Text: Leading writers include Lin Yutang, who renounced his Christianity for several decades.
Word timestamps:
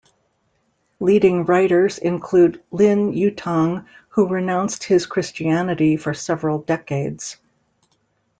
Leading 0.99 1.45
writers 1.45 1.99
include 1.99 2.63
Lin 2.71 3.11
Yutang, 3.11 3.85
who 4.09 4.27
renounced 4.27 4.83
his 4.85 5.05
Christianity 5.05 5.95
for 5.95 6.11
several 6.15 6.57
decades. 6.57 7.37